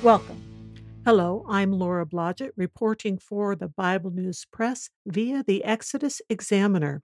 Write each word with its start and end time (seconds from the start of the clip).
Welcome. 0.00 0.40
Hello, 1.04 1.44
I'm 1.48 1.72
Laura 1.72 2.06
Blodgett, 2.06 2.52
reporting 2.56 3.18
for 3.18 3.56
the 3.56 3.66
Bible 3.66 4.12
News 4.12 4.46
Press 4.52 4.90
via 5.04 5.42
the 5.42 5.64
Exodus 5.64 6.22
Examiner. 6.30 7.02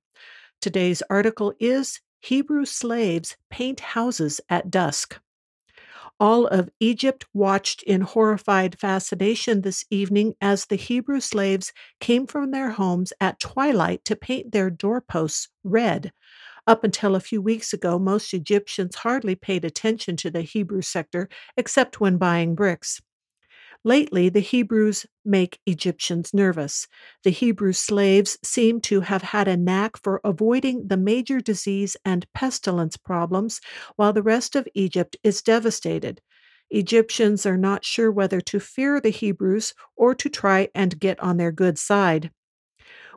Today's 0.60 1.02
article 1.10 1.52
is 1.58 2.00
Hebrew 2.20 2.64
Slaves 2.64 3.36
Paint 3.50 3.80
Houses 3.80 4.40
at 4.48 4.70
Dusk. 4.70 5.18
All 6.20 6.46
of 6.46 6.70
Egypt 6.78 7.26
watched 7.34 7.82
in 7.82 8.02
horrified 8.02 8.78
fascination 8.78 9.62
this 9.62 9.84
evening 9.90 10.34
as 10.40 10.66
the 10.66 10.76
Hebrew 10.76 11.18
slaves 11.18 11.72
came 11.98 12.28
from 12.28 12.52
their 12.52 12.70
homes 12.70 13.12
at 13.20 13.40
twilight 13.40 14.04
to 14.04 14.14
paint 14.14 14.52
their 14.52 14.70
doorposts 14.70 15.48
red. 15.64 16.12
Up 16.66 16.82
until 16.82 17.14
a 17.14 17.20
few 17.20 17.42
weeks 17.42 17.72
ago, 17.72 17.98
most 17.98 18.32
Egyptians 18.32 18.96
hardly 18.96 19.34
paid 19.34 19.64
attention 19.64 20.16
to 20.18 20.30
the 20.30 20.42
Hebrew 20.42 20.82
sector 20.82 21.28
except 21.56 22.00
when 22.00 22.16
buying 22.16 22.54
bricks. 22.54 23.02
Lately, 23.86 24.30
the 24.30 24.40
Hebrews 24.40 25.04
make 25.26 25.60
Egyptians 25.66 26.32
nervous. 26.32 26.88
The 27.22 27.30
Hebrew 27.30 27.74
slaves 27.74 28.38
seem 28.42 28.80
to 28.82 29.02
have 29.02 29.20
had 29.20 29.46
a 29.46 29.58
knack 29.58 29.98
for 30.02 30.22
avoiding 30.24 30.88
the 30.88 30.96
major 30.96 31.40
disease 31.40 31.94
and 32.02 32.26
pestilence 32.32 32.96
problems, 32.96 33.60
while 33.96 34.14
the 34.14 34.22
rest 34.22 34.56
of 34.56 34.66
Egypt 34.72 35.16
is 35.22 35.42
devastated. 35.42 36.22
Egyptians 36.70 37.44
are 37.44 37.58
not 37.58 37.84
sure 37.84 38.10
whether 38.10 38.40
to 38.40 38.58
fear 38.58 39.02
the 39.02 39.10
Hebrews 39.10 39.74
or 39.96 40.14
to 40.14 40.30
try 40.30 40.68
and 40.74 40.98
get 40.98 41.20
on 41.20 41.36
their 41.36 41.52
good 41.52 41.78
side. 41.78 42.30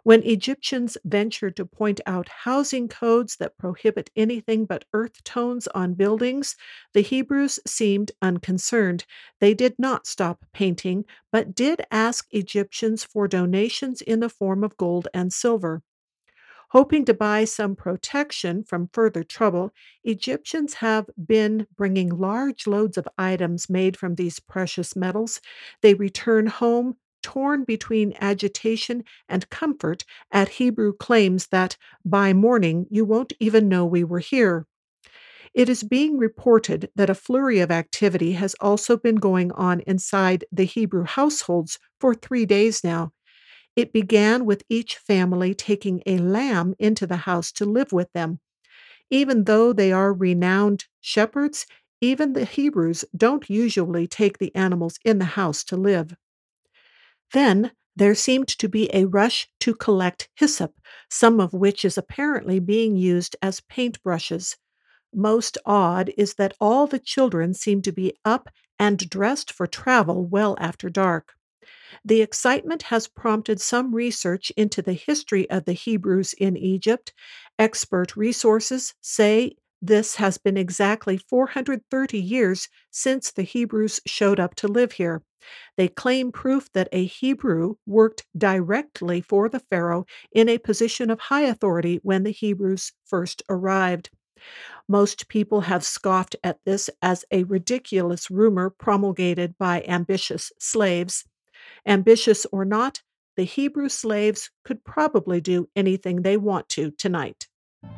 When 0.08 0.24
Egyptians 0.24 0.98
ventured 1.04 1.58
to 1.58 1.66
point 1.66 2.00
out 2.06 2.30
housing 2.30 2.88
codes 2.88 3.36
that 3.42 3.58
prohibit 3.58 4.10
anything 4.16 4.64
but 4.64 4.86
earth 4.94 5.22
tones 5.26 5.68
on 5.76 5.96
buildings, 5.96 6.56
the 6.94 7.02
Hebrews 7.02 7.60
seemed 7.68 8.14
unconcerned. 8.22 9.04
They 9.42 9.54
did 9.54 9.76
not 9.78 10.08
stop 10.08 10.46
painting, 10.54 11.04
but 11.30 11.54
did 11.54 11.82
ask 11.92 12.26
Egyptians 12.32 13.04
for 13.04 13.28
donations 13.28 14.02
in 14.02 14.22
the 14.22 14.30
form 14.30 14.64
of 14.64 14.78
gold 14.78 15.10
and 15.14 15.34
silver. 15.34 15.84
Hoping 16.70 17.04
to 17.04 17.14
buy 17.14 17.44
some 17.44 17.76
protection 17.76 18.64
from 18.64 18.90
further 18.94 19.26
trouble, 19.26 19.74
Egyptians 20.06 20.76
have 20.76 21.10
been 21.26 21.68
bringing 21.76 22.08
large 22.08 22.66
loads 22.66 22.98
of 22.98 23.10
items 23.18 23.70
made 23.70 23.98
from 23.98 24.16
these 24.16 24.40
precious 24.40 24.96
metals. 24.96 25.42
They 25.82 25.96
return 25.96 26.48
home 26.48 26.96
torn 27.28 27.66
between 27.66 28.14
agitation 28.22 29.04
and 29.28 29.50
comfort 29.50 30.06
at 30.32 30.48
Hebrew 30.48 30.94
claims 30.94 31.48
that 31.48 31.76
by 32.06 32.32
morning 32.32 32.86
you 32.90 33.04
won't 33.04 33.34
even 33.38 33.68
know 33.68 33.86
we 33.86 34.06
were 34.06 34.20
here. 34.20 34.66
It 35.54 35.68
is 35.68 35.84
being 35.84 36.18
reported 36.18 36.90
that 36.96 37.10
a 37.10 37.16
flurry 37.16 37.60
of 37.60 37.70
activity 37.70 38.32
has 38.34 38.56
also 38.62 38.96
been 38.96 39.18
going 39.18 39.52
on 39.52 39.82
inside 39.82 40.46
the 40.54 40.64
Hebrew 40.64 41.04
households 41.04 41.78
for 42.00 42.16
three 42.16 42.46
days 42.46 42.82
now. 42.82 43.12
It 43.76 43.92
began 43.92 44.46
with 44.46 44.64
each 44.70 44.96
family 44.96 45.54
taking 45.54 46.02
a 46.06 46.20
lamb 46.20 46.76
into 46.80 47.06
the 47.06 47.18
house 47.18 47.52
to 47.54 47.66
live 47.66 47.92
with 47.92 48.10
them. 48.14 48.40
Even 49.10 49.44
though 49.44 49.74
they 49.74 49.92
are 49.92 50.14
renowned 50.14 50.86
shepherds, 51.02 51.66
even 52.00 52.32
the 52.32 52.46
Hebrews 52.46 53.04
don't 53.18 53.50
usually 53.50 54.08
take 54.08 54.38
the 54.38 54.56
animals 54.56 54.98
in 55.04 55.20
the 55.20 55.34
house 55.36 55.66
to 55.66 55.76
live. 55.76 56.16
Then 57.34 57.72
there 57.96 58.16
seemed 58.16 58.48
to 58.48 58.70
be 58.70 58.90
a 58.94 59.06
rush 59.06 59.50
to 59.62 59.74
collect 59.74 60.30
hyssop, 60.36 60.76
some 61.10 61.40
of 61.40 61.54
which 61.54 61.84
is 61.84 61.98
apparently 61.98 62.60
being 62.60 62.96
used 62.96 63.36
as 63.42 63.62
paintbrushes. 63.62 64.56
Most 65.14 65.58
odd 65.66 66.12
is 66.18 66.36
that 66.36 66.56
all 66.60 66.86
the 66.86 67.00
children 67.00 67.54
seem 67.54 67.82
to 67.82 67.92
be 67.92 68.14
up 68.24 68.50
and 68.78 69.10
dressed 69.10 69.52
for 69.52 69.66
travel 69.66 70.26
well 70.26 70.56
after 70.60 70.90
dark. 70.90 71.34
The 72.06 72.22
excitement 72.22 72.84
has 72.84 73.08
prompted 73.08 73.60
some 73.60 73.96
research 73.96 74.52
into 74.56 74.82
the 74.82 74.94
history 74.94 75.50
of 75.50 75.66
the 75.66 75.74
Hebrews 75.74 76.34
in 76.34 76.56
Egypt. 76.56 77.14
Expert 77.58 78.16
resources 78.16 78.94
say 79.02 79.56
this 79.82 80.16
has 80.16 80.38
been 80.38 80.58
exactly 80.58 81.18
430 81.18 82.20
years 82.20 82.70
since 82.92 83.32
the 83.32 83.44
Hebrews 83.44 84.00
showed 84.06 84.40
up 84.40 84.56
to 84.56 84.68
live 84.68 84.94
here. 84.94 85.24
They 85.78 85.88
claim 85.88 86.32
proof 86.32 86.72
that 86.74 86.90
a 86.92 87.06
Hebrew 87.06 87.76
worked 87.86 88.26
directly 88.38 89.22
for 89.22 89.50
the 89.50 89.60
Pharaoh 89.60 90.06
in 90.32 90.50
a 90.50 90.58
position 90.58 91.10
of 91.10 91.20
high 91.20 91.44
authority 91.44 92.00
when 92.04 92.24
the 92.24 92.32
Hebrews 92.32 92.94
first 93.06 93.44
arrived. 93.50 94.10
Most 94.88 95.28
people 95.28 95.62
have 95.62 95.84
scoffed 95.84 96.36
at 96.44 96.60
this 96.66 96.90
as 97.02 97.26
a 97.32 97.44
ridiculous 97.44 98.30
rumor 98.30 98.70
promulgated 98.70 99.58
by 99.58 99.84
ambitious 99.88 100.52
slaves. 100.60 101.26
Ambitious 101.86 102.46
or 102.52 102.66
not, 102.66 103.02
the 103.36 103.44
Hebrew 103.44 103.90
slaves 103.90 104.50
could 104.64 104.84
probably 104.84 105.42
do 105.42 105.70
anything 105.76 106.22
they 106.22 106.38
want 106.38 106.70
to 106.70 106.92
tonight. 106.92 107.48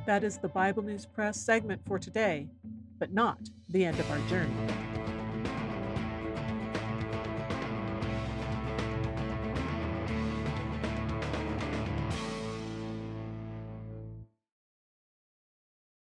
That 0.06 0.24
is 0.24 0.38
the 0.38 0.50
Bible 0.50 0.84
News 0.84 1.06
Press 1.06 1.40
segment 1.40 1.82
for 1.86 2.00
today, 2.00 2.50
but 2.98 3.14
not 3.14 3.38
the 3.70 3.86
end 3.86 4.00
of 4.00 4.12
our 4.12 4.20
journey. 4.28 4.89